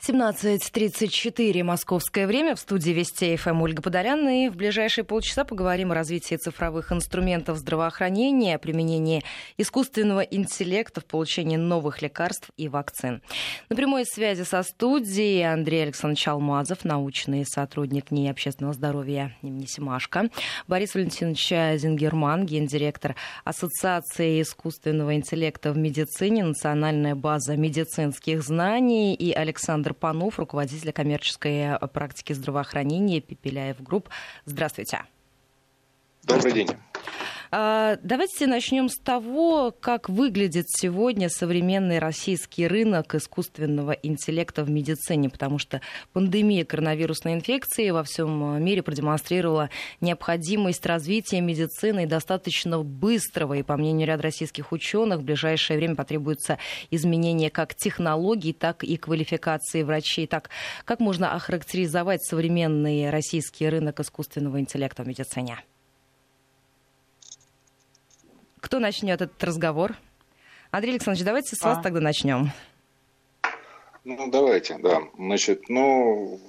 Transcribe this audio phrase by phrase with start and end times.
[0.00, 2.54] 17.34 московское время.
[2.54, 4.28] В студии Вести ФМ Ольга Подолян.
[4.28, 9.22] И в ближайшие полчаса поговорим о развитии цифровых инструментов здравоохранения, применении
[9.56, 13.22] искусственного интеллекта в получении новых лекарств и вакцин.
[13.70, 20.28] На прямой связи со студией Андрей Александрович Алмазов, научный сотрудник НИИ общественного здоровья имени Семашко,
[20.68, 23.14] Борис Валентинович Зингерман, гендиректор
[23.44, 32.32] Ассоциации искусственного интеллекта в медицине, Национальная база медицинских знаний и Александр Панов, руководитель коммерческой практики
[32.32, 34.08] здравоохранения Пепеляев Групп.
[34.46, 35.02] Здравствуйте.
[36.22, 36.68] Добрый день.
[37.56, 45.30] А, давайте начнем с того, как выглядит сегодня современный российский рынок искусственного интеллекта в медицине,
[45.30, 45.80] потому что
[46.12, 54.08] пандемия коронавирусной инфекции во всем мире продемонстрировала необходимость развития медицины достаточно быстрого, и по мнению
[54.08, 56.58] ряда российских ученых, в ближайшее время потребуется
[56.90, 60.26] изменение как технологий, так и квалификации врачей.
[60.26, 60.50] Так,
[60.84, 65.62] как можно охарактеризовать современный российский рынок искусственного интеллекта в медицине?
[68.64, 69.94] Кто начнет этот разговор?
[70.70, 71.82] Андрей Александрович, давайте с вас а?
[71.82, 72.50] тогда начнем.
[74.04, 75.02] Ну, давайте, да.
[75.18, 76.40] Значит, ну,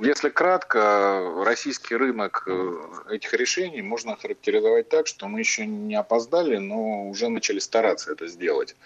[0.00, 2.76] если кратко, российский рынок э,
[3.10, 8.28] этих решений можно характеризовать так, что мы еще не опоздали, но уже начали стараться это
[8.28, 8.76] сделать.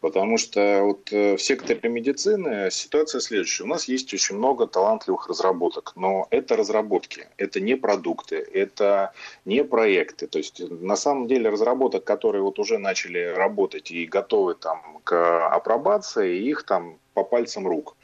[0.00, 3.64] Потому что вот э, в секторе медицины ситуация следующая.
[3.64, 9.12] У нас есть очень много талантливых разработок, но это разработки, это не продукты, это
[9.44, 10.26] не проекты.
[10.26, 15.48] То есть на самом деле разработок, которые вот уже начали работать и готовы там к
[15.48, 17.96] апробации, их там по пальцам рук.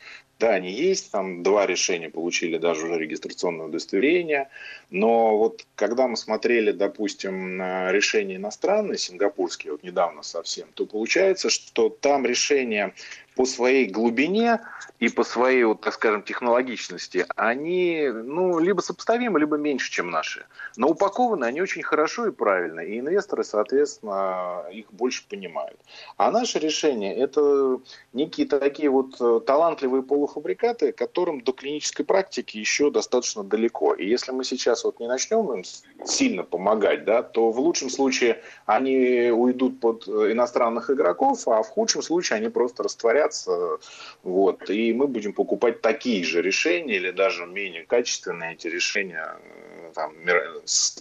[0.42, 4.48] Да, они есть, там два решения получили даже уже регистрационное удостоверение,
[4.90, 11.48] но вот когда мы смотрели, допустим, на решения иностранные, сингапурские, вот недавно совсем, то получается,
[11.48, 12.92] что там решения
[13.34, 14.60] по своей глубине
[14.98, 20.46] и по своей, вот, так скажем, технологичности, они ну, либо сопоставимы, либо меньше, чем наши.
[20.76, 25.78] Но упакованы они очень хорошо и правильно, и инвесторы, соответственно, их больше понимают.
[26.16, 27.80] А наше решение– это
[28.12, 33.94] некие такие вот э, талантливые полуфабрикаты, которым до клинической практики еще достаточно далеко.
[33.94, 35.64] И если мы сейчас вот не начнем им
[36.04, 41.68] сильно помогать, да, то в лучшем случае они уйдут под э, иностранных игроков, а в
[41.68, 43.78] худшем случае они просто растворятся растворяться.
[44.22, 49.92] Вот, и мы будем покупать такие же решения или даже менее качественные эти решения э,
[49.94, 50.14] там,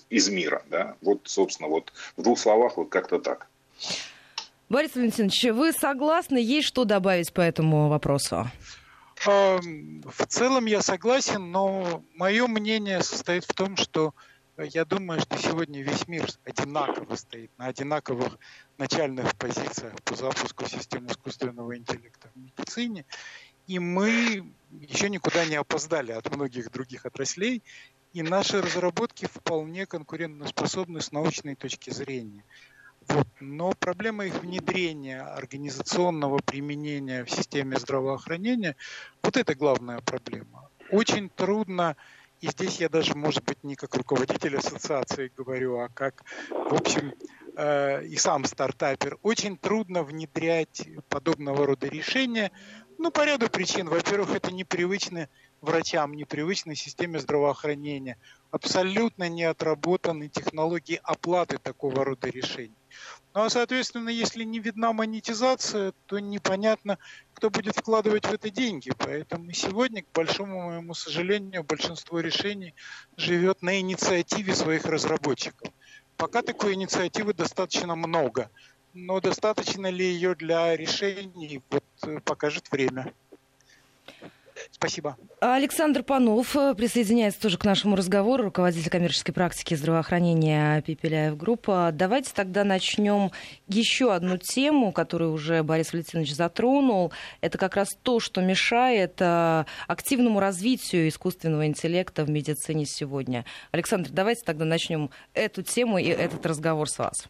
[0.09, 0.63] из мира.
[0.69, 0.95] Да?
[1.01, 3.47] Вот, собственно, вот в двух словах вот как-то так.
[4.69, 6.37] Борис Валентинович, вы согласны?
[6.37, 8.49] Есть что добавить по этому вопросу?
[9.23, 14.15] В целом я согласен, но мое мнение состоит в том, что
[14.57, 18.37] я думаю, что сегодня весь мир одинаково стоит на одинаковых
[18.77, 23.05] начальных позициях по запуску систем искусственного интеллекта в медицине.
[23.67, 27.63] И мы еще никуда не опоздали от многих других отраслей.
[28.13, 32.43] И наши разработки вполне конкурентоспособны с научной точки зрения.
[33.07, 33.27] Вот.
[33.39, 38.75] Но проблема их внедрения, организационного применения в системе здравоохранения,
[39.23, 40.69] вот это главная проблема.
[40.91, 41.95] Очень трудно
[42.41, 47.13] и здесь я даже, может быть, не как руководитель ассоциации говорю, а как, в общем,
[47.55, 49.19] э, и сам стартапер.
[49.21, 52.51] Очень трудно внедрять подобного рода решения,
[52.97, 53.89] ну, по ряду причин.
[53.89, 55.29] Во-первых, это непривычно
[55.61, 58.17] врачам, непривычной системе здравоохранения.
[58.49, 62.80] Абсолютно не отработаны технологии оплаты такого рода решений.
[63.33, 66.97] Ну а, соответственно, если не видна монетизация, то непонятно,
[67.33, 68.91] кто будет вкладывать в это деньги.
[68.97, 72.75] Поэтому сегодня, к большому моему сожалению, большинство решений
[73.15, 75.71] живет на инициативе своих разработчиков.
[76.17, 78.49] Пока такой инициативы достаточно много,
[78.93, 83.13] но достаточно ли ее для решений, вот э, покажет время.
[84.69, 85.17] Спасибо.
[85.39, 91.89] Александр Панов э, присоединяется тоже к нашему разговору, руководитель коммерческой практики здравоохранения Пепеляев Группа.
[91.93, 93.31] Давайте тогда начнем
[93.67, 97.11] еще одну тему, которую уже Борис Валентинович затронул.
[97.41, 103.45] Это как раз то, что мешает э, активному развитию искусственного интеллекта в медицине сегодня.
[103.71, 107.27] Александр, давайте тогда начнем эту тему и этот разговор с вас.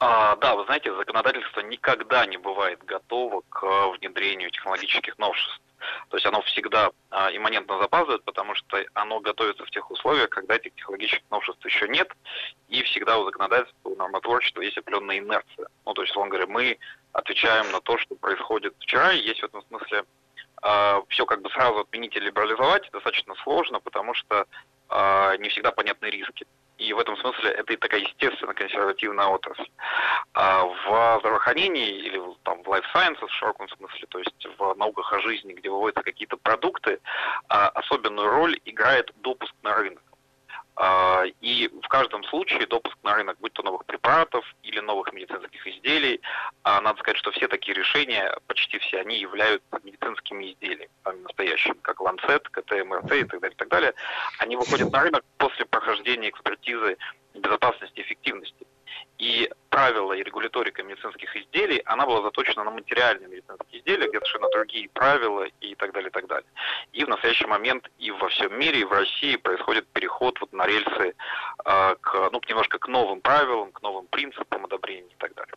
[0.00, 3.64] А, да, вы знаете, законодательство никогда не бывает готово к
[3.98, 5.60] внедрению технологических новшеств.
[6.08, 10.56] То есть оно всегда а, имманентно запаздывает, потому что оно готовится в тех условиях, когда
[10.56, 12.10] этих технологических новшеств еще нет,
[12.68, 15.68] и всегда у законодательства, у нормотворчества есть определенная инерция.
[15.86, 16.78] Ну, то есть, условно говоря, мы
[17.12, 20.04] отвечаем на то, что происходит вчера, и есть в этом смысле
[20.62, 24.46] э, все как бы сразу отменить и либерализовать достаточно сложно, потому что
[24.90, 26.46] э, не всегда понятны риски.
[26.78, 29.70] И в этом смысле это и такая естественно консервативная отрасль.
[30.34, 35.12] А в здравоохранении или там, в life sciences в широком смысле, то есть в науках
[35.12, 37.00] о жизни, где выводятся какие-то продукты,
[37.48, 40.02] а, особенную роль играет допуск на рынок.
[40.76, 45.66] А, и в каждом случае допуск на рынок, будь то новых препаратов или новых медицинских
[45.66, 46.20] изделий,
[46.64, 50.90] а, надо сказать, что все такие решения, почти все они являются медицинскими изделиями,
[51.22, 53.94] настоящими, как Lancet, КТ, МРТ и так далее, и так далее.
[54.38, 56.96] Они выходят на рынок после прохождения экспертизы
[57.34, 58.66] безопасности и эффективности.
[59.18, 64.48] И правила и регуляторика медицинских изделий, она была заточена на материальные медицинские изделия, где совершенно
[64.50, 66.48] другие правила и так далее, и так далее.
[66.92, 70.66] И в настоящий момент и во всем мире, и в России происходит переход вот на
[70.66, 71.14] рельсы
[71.64, 75.54] э, к, ну, немножко к новым правилам, к новым принципам одобрения и так далее.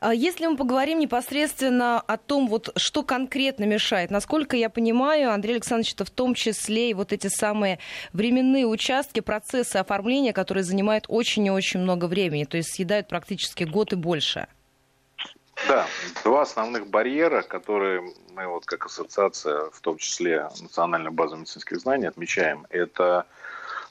[0.00, 5.54] А если мы поговорим непосредственно о том, вот, что конкретно мешает, насколько я понимаю, Андрей
[5.54, 7.80] Александрович, это в том числе и вот эти самые
[8.12, 13.64] временные участки, процессы оформления, которые занимают очень и очень много времени, то есть съедают практически
[13.64, 14.46] год и больше.
[15.66, 15.86] Да,
[16.22, 22.06] два основных барьера, которые мы вот как ассоциация, в том числе Национальную базу медицинских знаний,
[22.06, 23.26] отмечаем, это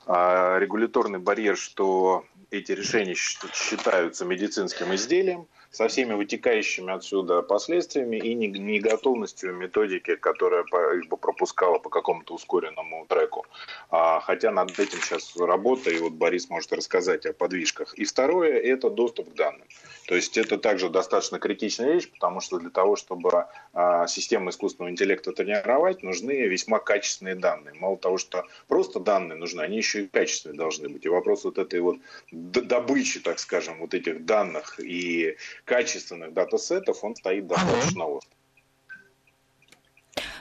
[0.06, 8.34] а, регуляторный барьер, что эти решения считаются медицинским изделием, со всеми вытекающими отсюда последствиями и
[8.36, 10.64] неготовностью методики, которая
[10.96, 13.46] их бы пропускала по какому-то ускоренному треку.
[13.90, 17.94] А, хотя над этим сейчас работа, и вот Борис может рассказать о подвижках.
[17.96, 19.68] И второе– это доступ к данным.
[20.08, 24.92] То есть это также достаточно критичная вещь, потому что для того, чтобы а, систему искусственного
[24.92, 27.74] интеллекта тренировать, нужны весьма качественные данные.
[27.76, 31.06] Мало того, что просто данные нужны, они еще и качественные должны быть.
[31.06, 31.98] И вопрос вот этой вот
[32.32, 35.36] добычи, так скажем, вот этих данных и
[35.68, 38.32] качественных датасетов, он стоит достаточно остро.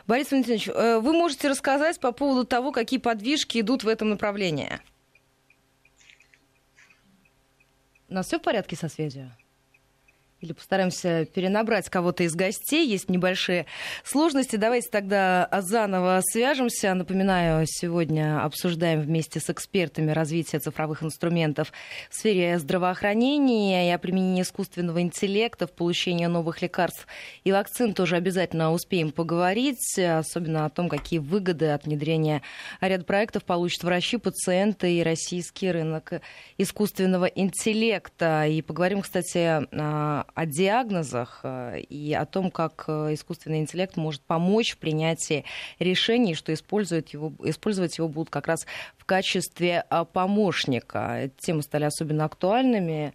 [0.06, 4.80] Борис Валентинович, э, вы можете рассказать по поводу того, какие подвижки идут в этом направлении?
[8.08, 9.32] У нас все в порядке со связью?
[10.40, 12.86] Или постараемся перенабрать кого-то из гостей.
[12.86, 13.64] Есть небольшие
[14.04, 14.56] сложности.
[14.56, 16.92] Давайте тогда заново свяжемся.
[16.92, 21.72] Напоминаю, сегодня обсуждаем вместе с экспертами развитие цифровых инструментов
[22.10, 27.06] в сфере здравоохранения и о применении искусственного интеллекта в получении новых лекарств
[27.44, 32.42] и вакцин тоже обязательно успеем поговорить, особенно о том, какие выгоды от внедрения
[32.80, 36.20] ряда проектов получат врачи, пациенты и российский рынок
[36.58, 38.46] искусственного интеллекта.
[38.46, 39.66] И поговорим, кстати,
[40.36, 45.46] о диагнозах э, и о том, как э, искусственный интеллект может помочь в принятии
[45.78, 48.66] решений, что использовать его, использовать его будут как раз
[48.98, 51.30] в качестве э, помощника.
[51.38, 53.14] Темы стали особенно актуальными.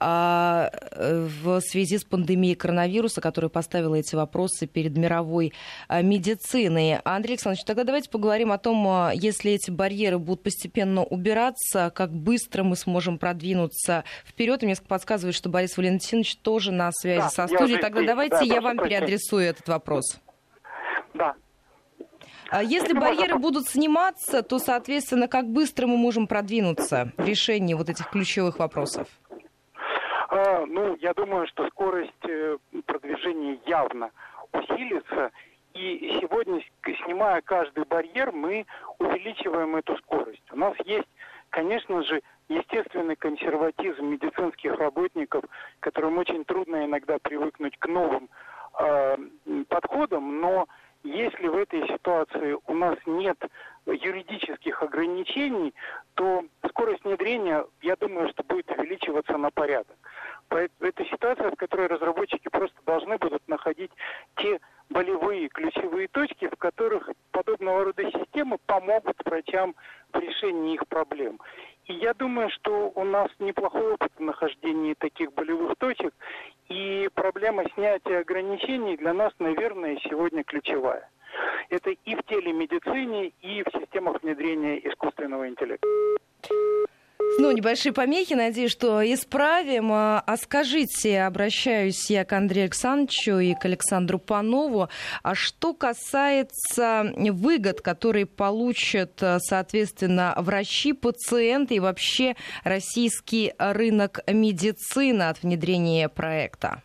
[0.00, 5.52] А, в связи с пандемией коронавируса, которая поставила эти вопросы перед мировой
[5.88, 6.98] а, медициной.
[7.04, 12.12] Андрей Александрович, тогда давайте поговорим о том, а, если эти барьеры будут постепенно убираться, как
[12.12, 14.62] быстро мы сможем продвинуться вперед.
[14.62, 17.80] И мне подсказывает, что Борис Валентинович тоже на связи да, со студией.
[17.80, 19.00] Тогда давайте да, я вам прощения.
[19.00, 20.20] переадресую этот вопрос.
[21.14, 21.34] Да.
[22.62, 28.08] Если барьеры будут сниматься, то, соответственно, как быстро мы можем продвинуться в решении вот этих
[28.10, 29.08] ключевых вопросов?
[30.66, 34.10] Ну, я думаю, что скорость э, продвижения явно
[34.52, 35.30] усилится.
[35.74, 36.62] И сегодня,
[37.04, 38.66] снимая каждый барьер, мы
[38.98, 40.42] увеличиваем эту скорость.
[40.50, 41.08] У нас есть,
[41.50, 45.44] конечно же, естественный консерватизм медицинских работников,
[45.80, 48.28] которым очень трудно иногда привыкнуть к новым
[48.80, 49.16] э,
[49.68, 50.66] подходам, но
[51.04, 53.38] если в этой ситуации у нас нет
[53.86, 55.72] юридических ограничений,
[56.14, 59.96] то скорость внедрения, я думаю, что будет увеличиваться на порядок.
[60.50, 63.90] Это ситуация, в которой разработчики просто должны будут находить
[64.36, 64.58] те
[64.90, 69.74] болевые ключевые точки, в которых подобного рода системы помогут врачам
[70.12, 71.38] в решении их проблем.
[71.84, 76.14] И я думаю, что у нас неплохой опыт в нахождении таких болевых точек,
[76.68, 81.08] и проблема снятия ограничений для нас, наверное, сегодня ключевая.
[81.70, 85.86] Это и в телемедицине, и в системах внедрения искусственного интеллекта.
[87.38, 89.92] Ну, небольшие помехи, надеюсь, что исправим.
[89.92, 94.88] А, а скажите, обращаюсь я к Андрею Александровичу и к Александру Панову,
[95.22, 105.22] а что касается выгод, которые получат, а, соответственно, врачи, пациенты и вообще российский рынок медицины
[105.28, 106.82] от внедрения проекта?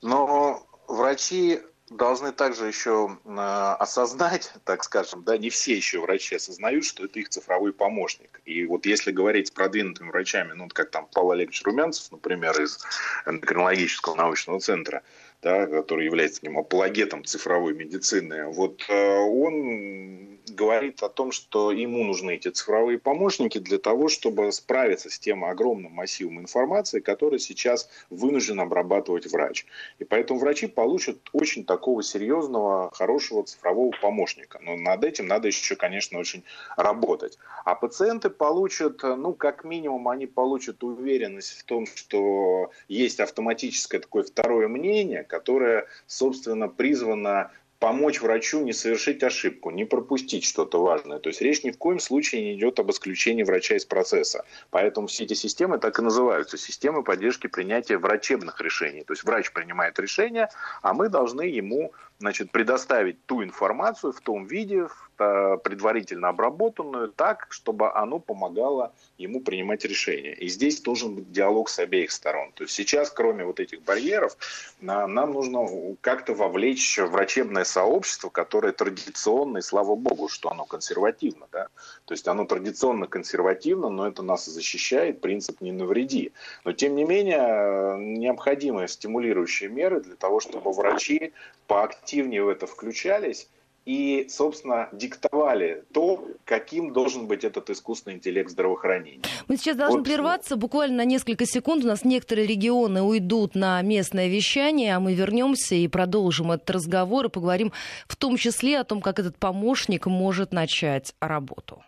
[0.00, 6.84] Но врачи должны также еще э, осознать, так скажем, да, не все еще врачи осознают,
[6.84, 8.40] что это их цифровой помощник.
[8.44, 12.84] И вот если говорить с продвинутыми врачами, ну, как там Павел Олегович Румянцев, например, из
[13.26, 15.02] эндокринологического научного центра,
[15.42, 22.04] да, который является таким апологетом цифровой медицины, вот э, он говорит о том, что ему
[22.04, 27.88] нужны эти цифровые помощники для того, чтобы справиться с тем огромным массивом информации, который сейчас
[28.10, 29.66] вынужден обрабатывать врач.
[29.98, 34.58] И поэтому врачи получат очень такого серьезного, хорошего цифрового помощника.
[34.62, 36.44] Но над этим надо еще, конечно, очень
[36.76, 37.38] работать.
[37.64, 44.22] А пациенты получат, ну, как минимум, они получат уверенность в том, что есть автоматическое такое
[44.22, 51.18] второе мнение, которое, собственно, призвано помочь врачу не совершить ошибку, не пропустить что-то важное.
[51.18, 54.44] То есть речь ни в коем случае не идет об исключении врача из процесса.
[54.70, 56.56] Поэтому все эти системы так и называются.
[56.56, 59.04] Системы поддержки принятия врачебных решений.
[59.04, 60.48] То есть врач принимает решение,
[60.82, 67.46] а мы должны ему значит, предоставить ту информацию в том виде, Э, предварительно обработанную так,
[67.48, 70.34] чтобы оно помогало ему принимать решения.
[70.34, 72.52] И здесь должен быть диалог с обеих сторон.
[72.52, 74.36] То есть сейчас, кроме вот этих барьеров,
[74.80, 75.66] нам нужно
[76.02, 81.46] как-то вовлечь врачебное сообщество, которое традиционно, и слава богу, что оно консервативно.
[81.50, 81.68] Да?
[82.04, 86.32] То есть оно традиционно консервативно, но это нас защищает, принцип «не навреди».
[86.64, 91.32] Но тем не менее, необходимы стимулирующие меры для того, чтобы врачи
[91.66, 93.48] поактивнее в это включались,
[93.86, 99.22] и, собственно, диктовали то, каким должен быть этот искусственный интеллект здравоохранения.
[99.46, 100.06] Мы сейчас должны вот.
[100.06, 101.84] прерваться буквально на несколько секунд.
[101.84, 107.26] У нас некоторые регионы уйдут на местное вещание, а мы вернемся и продолжим этот разговор
[107.26, 107.72] и поговорим
[108.08, 111.84] в том числе о том, как этот помощник может начать работу.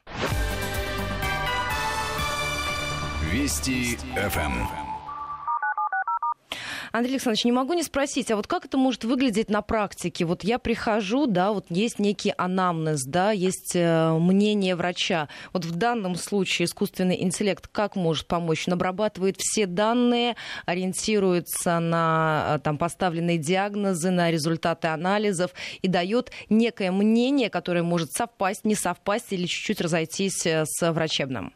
[3.32, 4.87] Вести ФМ.
[6.92, 10.24] Андрей Александрович, не могу не спросить, а вот как это может выглядеть на практике?
[10.24, 15.28] Вот я прихожу, да, вот есть некий анамнез, да, есть э, мнение врача.
[15.52, 18.66] Вот в данном случае искусственный интеллект как может помочь?
[18.66, 25.52] Он обрабатывает все данные, ориентируется на э, там, поставленные диагнозы, на результаты анализов
[25.82, 31.52] и дает некое мнение, которое может совпасть, не совпасть или чуть-чуть разойтись э, с врачебным.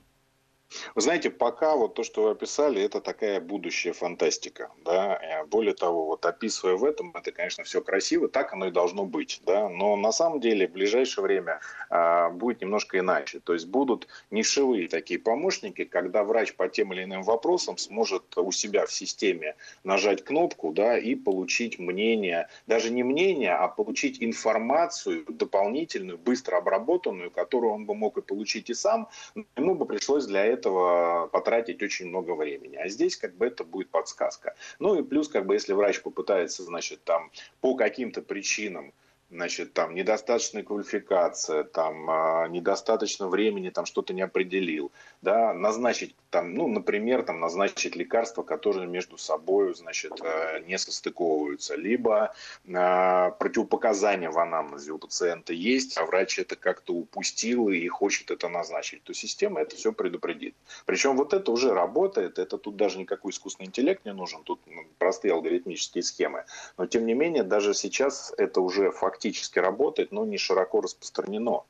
[0.95, 4.71] Вы знаете, пока вот то, что вы описали, это такая будущая фантастика.
[4.85, 5.19] Да?
[5.23, 9.05] Э, более того, вот описывая в этом, это, конечно, все красиво, так оно и должно
[9.05, 9.41] быть.
[9.45, 9.69] Да?
[9.69, 11.61] Но на самом деле в ближайшее время
[11.91, 13.41] а, будет немножко иначе.
[13.41, 18.51] То есть будут нишевые такие помощники, когда врач по тем или иным вопросам сможет у
[18.53, 25.25] себя в системе нажать кнопку да, и получить мнение, даже не мнение, а получить информацию
[25.29, 29.09] дополнительную, быстро обработанную, которую он бы мог и получить и сам,
[29.57, 32.77] ему бы пришлось для этого этого потратить очень много времени.
[32.77, 34.55] А здесь как бы это будет подсказка.
[34.79, 38.93] Ну и плюс, как бы, если врач попытается, значит, там по каким-то причинам
[39.33, 46.55] значит, там недостаточная квалификация, там а, недостаточно времени, там что-то не определил, да, назначить там,
[46.55, 52.35] ну, например, там назначить лекарства, которые между собой, значит, э, не состыковываются, либо
[52.65, 58.49] э, противопоказания в анамнезе у пациента есть, а врач это как-то упустил и хочет это
[58.49, 60.55] назначить, то система это все предупредит.
[60.87, 64.87] Причем вот это уже работает, это тут даже никакой искусственный интеллект не нужен, тут ну,
[64.99, 66.45] простые алгоритмические схемы,
[66.79, 71.63] но тем не менее даже сейчас это уже факт фактически работает, но не широко распространено.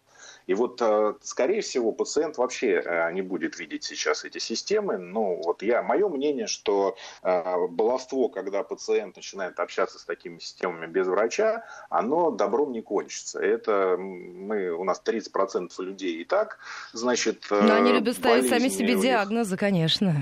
[0.47, 4.99] И вот, э, скорее всего, пациент вообще э, не будет видеть сейчас эти системы.
[4.99, 10.87] Ну, вот я, мое мнение, что э, баловство, когда пациент начинает общаться с такими системами
[10.87, 13.39] без врача, оно добром не кончится.
[13.41, 16.59] Это мы, у нас 30% людей и так,
[16.93, 17.47] значит...
[17.51, 20.15] Но они любят ставить сами себе диагнозы, конечно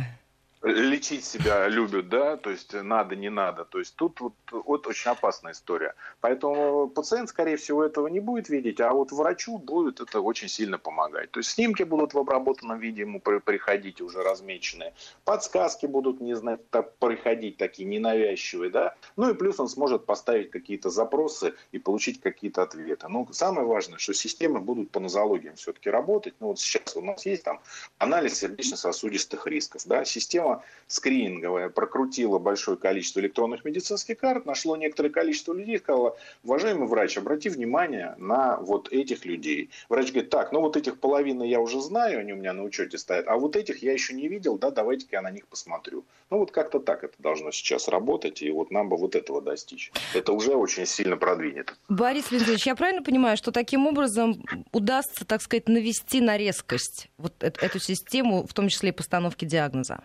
[0.63, 3.65] лечить себя любят, да, то есть надо, не надо.
[3.65, 5.95] То есть тут вот, вот очень опасная история.
[6.21, 10.79] Поэтому пациент, скорее всего, этого не будет видеть, а вот врачу будет это очень сильно
[10.79, 11.31] помогать.
[11.31, 14.93] То есть снимки будут в обработанном виде ему приходить уже размеченные,
[15.25, 18.95] подсказки будут не знать, так, приходить такие ненавязчивые, да.
[19.17, 23.09] Ну и плюс он сможет поставить какие-то запросы и получить какие-то ответы.
[23.09, 26.35] Но самое важное, что системы будут по нозологиям все-таки работать.
[26.41, 27.61] Ну вот сейчас у нас есть там
[27.97, 35.11] анализ сердечно-сосудистых рисков, да, система система скрининговая прокрутила большое количество электронных медицинских карт, нашло некоторое
[35.11, 39.71] количество людей, сказала, уважаемый врач, обрати внимание на вот этих людей.
[39.89, 42.99] Врач говорит, так, ну вот этих половины я уже знаю, они у меня на учете
[42.99, 46.05] стоят, а вот этих я еще не видел, да, давайте-ка я на них посмотрю.
[46.29, 49.93] Ну вот как-то так это должно сейчас работать, и вот нам бы вот этого достичь.
[50.13, 51.73] Это уже очень сильно продвинет.
[51.89, 54.43] Борис Леонидович, я правильно понимаю, что таким образом
[54.73, 60.01] удастся, так сказать, навести на резкость вот эту систему, в том числе и постановки диагноза?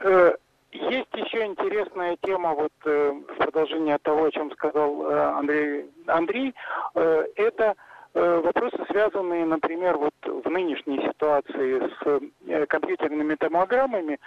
[0.00, 0.34] Э,
[0.72, 5.90] есть еще интересная тема, вот э, в продолжение того, о чем сказал э, Андрей.
[6.06, 6.54] Андрей,
[6.94, 7.74] это
[8.14, 14.18] вопросы, связанные, например, вот в нынешней ситуации с компьютерными томограммами,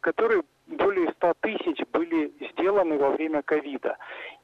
[0.00, 3.98] которые более 100 тысяч были сделаны во время ковида.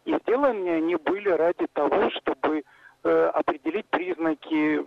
[0.05, 2.65] И сделаны они были ради того, чтобы
[3.03, 4.83] определить признаки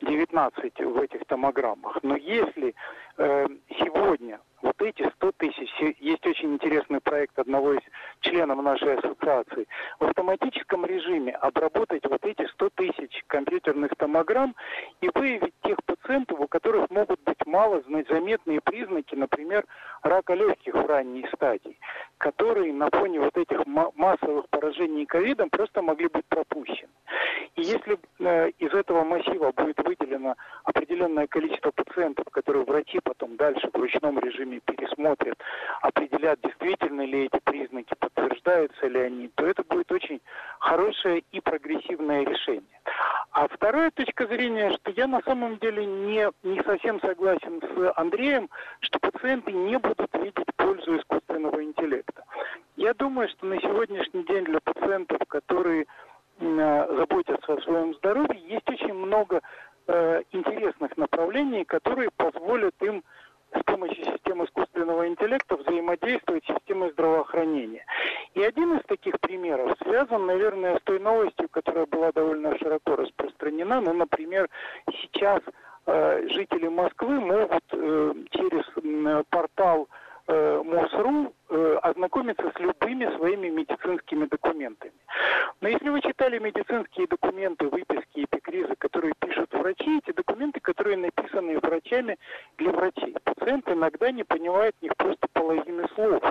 [0.00, 1.98] 19 в этих томограммах.
[2.02, 2.74] Но если
[3.16, 3.46] э,
[3.78, 5.02] сегодня вот эти
[45.38, 48.48] самом деле не, не совсем согласен с Андреем,
[48.80, 52.24] что пациенты не будут видеть пользу искусственного интеллекта.
[52.76, 55.86] Я думаю, что на сегодняшний день для пациентов, которые
[56.40, 59.40] э, заботятся о своем здоровье, есть очень много
[59.86, 63.04] э, интересных направлений, которые позволят им
[63.54, 67.84] с помощью системы искусственного интеллекта взаимодействовать с системой здравоохранения.
[68.34, 73.80] И один из таких примеров связан, наверное, с той новостью, которая была довольно широко распространена.
[73.80, 74.48] Ну, например,
[75.02, 75.40] сейчас
[75.86, 79.88] э, жители Москвы могут э, через э, портал
[80.28, 84.92] МОСРУ э, ознакомиться с любыми своими медицинскими документами.
[85.62, 91.58] Но если вы читали медицинские документы, выписки эпикризы, которые пишут врачи, эти документы, которые написаны
[91.58, 92.18] врачами
[92.58, 93.14] для врачей,
[93.48, 96.22] пациент иногда не понимает них просто половины слов.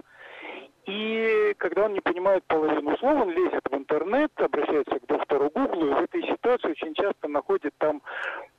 [0.86, 5.88] И когда он не понимает половину слов, он лезет в интернет, обращается к доктору Гуглу,
[5.88, 8.02] и в этой ситуации очень часто находит там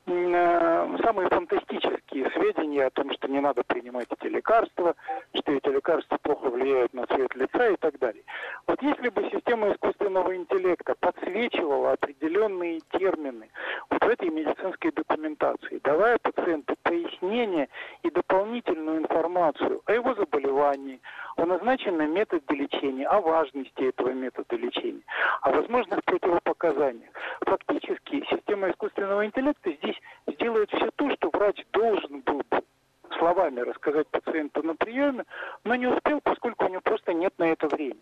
[0.05, 4.95] э, самые фантастические сведения о том, что не надо принимать эти лекарства,
[5.33, 8.23] что эти лекарства плохо влияют на цвет лица и так далее.
[8.67, 13.49] Вот если бы система искусственного интеллекта подсвечивала определенные термины
[13.89, 17.68] вот в этой медицинской документации, давая пациенту пояснение
[18.59, 20.99] дополнительную информацию о его заболевании,
[21.37, 25.01] о назначенном методе лечения, о важности этого метода лечения,
[25.41, 27.09] о возможных противопоказаниях.
[27.41, 29.95] Фактически система искусственного интеллекта здесь
[30.27, 32.61] сделает все то, что врач должен был бы
[33.17, 35.25] словами рассказать пациенту на приеме,
[35.63, 37.99] но не успел, поскольку у него просто нет на это времени.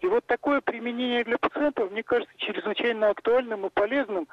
[0.00, 4.28] И вот такое применение для пациентов, мне кажется, чрезвычайно актуальным и полезным.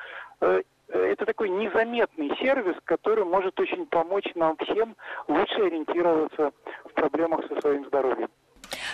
[0.91, 4.95] Э, это такой незаметный сервис, который может очень помочь нам всем
[5.27, 6.51] лучше ориентироваться
[6.85, 8.29] в проблемах со своим здоровьем.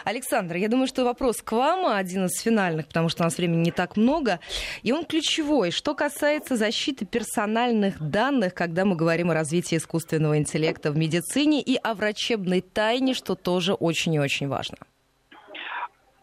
[0.05, 3.63] Александр, я думаю, что вопрос к вам один из финальных, потому что у нас времени
[3.63, 4.39] не так много,
[4.81, 5.71] и он ключевой.
[5.71, 11.75] Что касается защиты персональных данных, когда мы говорим о развитии искусственного интеллекта в медицине и
[11.75, 14.77] о врачебной тайне, что тоже очень и очень важно.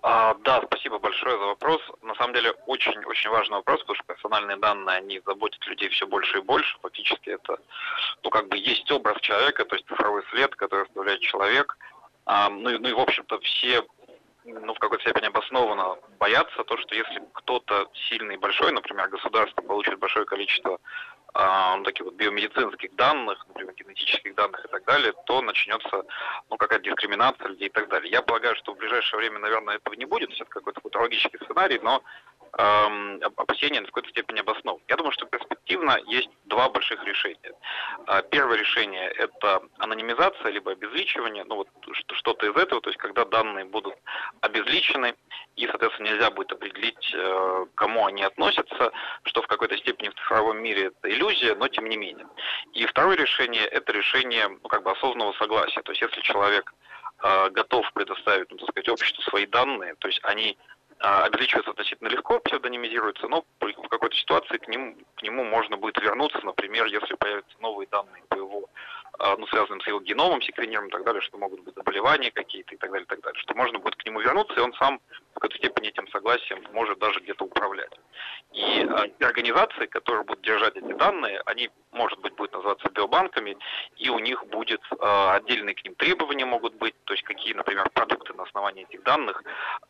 [0.06, 1.80] А, да, спасибо большое за вопрос.
[2.02, 6.38] На самом деле очень-очень важный вопрос, потому что персональные данные, они заботят людей все больше
[6.38, 6.76] и больше.
[6.82, 7.56] Фактически это,
[8.22, 11.78] ну, как бы есть образ человека, то есть цифровой след, который оставляет человек.
[12.26, 13.82] А, ну, ну и, в общем-то, все
[14.44, 19.62] ну, в какой-то степени обоснованно боятся то, что если кто-то сильный и большой, например, государство
[19.62, 20.80] получит большое количество
[21.34, 26.04] э, таких вот биомедицинских данных, например, генетических данных и так далее, то начнется
[26.50, 28.10] ну, какая-то дискриминация людей и так далее.
[28.10, 32.02] Я полагаю, что в ближайшее время, наверное, этого не будет, это какой-то футурологический сценарий, но
[32.56, 34.82] э, опасения в какой-то степени обоснованы.
[34.88, 37.52] Я думаю, что перспективно есть два больших решения.
[38.06, 41.68] Э, первое решение– это анонимизация либо обезличивание, ну вот
[42.12, 43.94] что-то из этого, то есть когда данные будут
[44.40, 45.14] обезличены,
[45.56, 48.92] и, соответственно, нельзя будет определить, э, кому они относятся,
[49.24, 52.26] что в какой-то степени в цифровом мире это иллюзия, но тем не менее.
[52.72, 55.82] И второе решение– это решение ну, как бы осознанного согласия.
[55.82, 56.74] То есть если человек
[57.22, 60.58] э, готов предоставить, ну, так сказать, обществу свои данные, то есть они
[61.00, 66.00] а, обезличивается относительно легко, псевдонимизируется, но в какой-то ситуации к, ним, к нему можно будет
[66.00, 68.64] вернуться, например, если появятся новые данные по его,
[69.18, 72.78] ну, связанным с его геномом, секвенированием и так далее, что могут быть заболевания какие-то и
[72.78, 75.00] так далее, и так далее, что можно будет к нему вернуться, и он сам
[75.30, 77.92] в какой-то степени этим согласием может даже где-то управлять.
[78.52, 83.56] И э, организации, которые будут держать эти данные, они, может быть, будут называться биобанками,
[83.96, 87.90] и у них будет э, отдельные к ним требования могут быть, то есть какие, например,
[87.90, 89.42] продукты на основании этих данных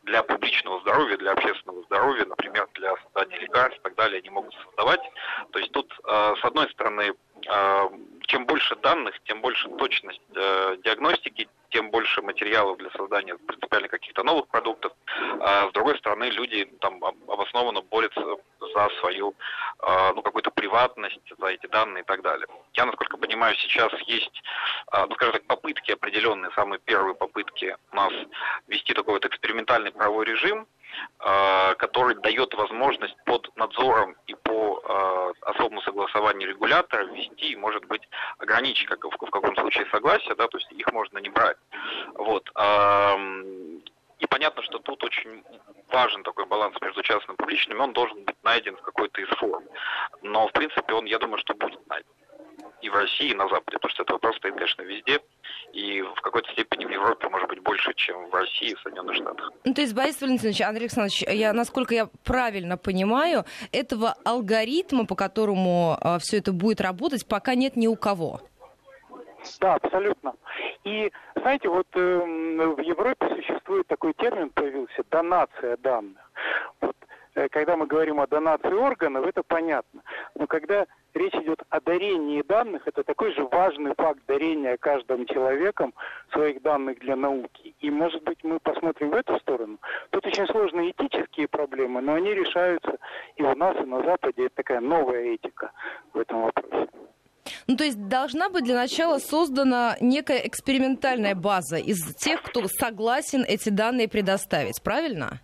[0.03, 4.53] для публичного здоровья, для общественного здоровья, например, для создания лекарств и так далее, они могут
[4.55, 5.01] создавать.
[5.51, 7.13] То есть тут, с одной стороны,
[8.27, 14.23] чем больше данных, тем больше точность э, диагностики, тем больше материалов для создания принципиально каких-то
[14.23, 14.93] новых продуктов.
[15.41, 18.21] А с другой стороны, люди там обоснованно борются
[18.73, 19.35] за свою
[19.79, 22.47] а, ну, какую-то приватность, за эти данные и так далее.
[22.73, 24.41] Я, насколько понимаю, сейчас есть,
[24.87, 28.13] а, ну, скажем так, попытки определенные, самые первые попытки у нас
[28.67, 30.67] ввести такой вот экспериментальный правовой режим,
[31.17, 39.03] который дает возможность под надзором и по особому согласованию регулятора ввести, может быть, ограничить как,
[39.03, 41.57] в, каком случае согласие, да, то есть их можно не брать.
[42.13, 42.49] Вот.
[44.19, 45.43] И понятно, что тут очень
[45.89, 49.63] важен такой баланс между частным и публичным, он должен быть найден в какой-то из форм.
[50.21, 52.07] Но, в принципе, он, я думаю, что будет найден
[52.85, 55.19] и в России, и на Западе, потому что этот вопрос стоит, конечно, везде,
[55.73, 59.15] и в какой-то степени в Европе, может быть, больше, чем в России и в Соединенных
[59.15, 59.51] Штатах.
[59.63, 65.15] Ну, то есть, Борис Валентинович, Андрей Александрович, я, насколько я правильно понимаю, этого алгоритма, по
[65.15, 68.41] которому э, все это будет работать, пока нет ни у кого.
[69.59, 70.33] Да, абсолютно.
[70.83, 76.31] И, знаете, вот э, в Европе существует такой термин, появился, донация данных.
[76.81, 76.95] Вот,
[77.35, 80.01] э, когда мы говорим о донации органов, это понятно.
[80.35, 80.85] Но когда
[81.15, 85.93] речь идет о дарении данных, это такой же важный факт дарения каждым человеком
[86.31, 87.75] своих данных для науки.
[87.79, 89.77] И, может быть, мы посмотрим в эту сторону.
[90.11, 92.97] Тут очень сложные этические проблемы, но они решаются
[93.37, 94.45] и у нас, и на Западе.
[94.45, 95.71] Это такая новая этика
[96.13, 96.89] в этом вопросе.
[97.67, 103.43] Ну, то есть должна быть для начала создана некая экспериментальная база из тех, кто согласен
[103.47, 105.39] эти данные предоставить, правильно?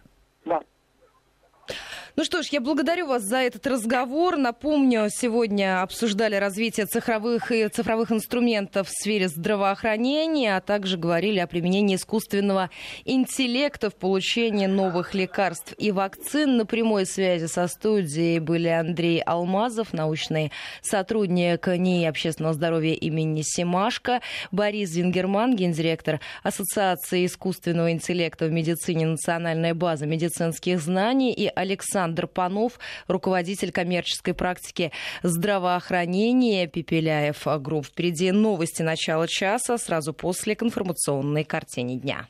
[2.18, 4.36] Ну что ж, я благодарю вас за этот разговор.
[4.36, 11.48] Напомню, сегодня обсуждали развитие цифровых и цифровых инструментов в сфере здравоохранения, а также говорили о
[11.48, 12.70] применении искусственного
[13.06, 16.58] интеллекта в получении новых лекарств и вакцин.
[16.58, 24.20] На прямой связи со студией были Андрей Алмазов, научный сотрудник НИИ общественного здоровья имени Семашко,
[24.52, 32.26] Борис Зингерман, гендиректор Ассоциации искусственного интеллекта в медицине «Национальная база медицинских знаний» и Александр Александр
[32.28, 37.86] Панов, руководитель коммерческой практики здравоохранения Пепеляев Групп.
[37.86, 42.28] Впереди новости начала часа, сразу после к информационной картине дня.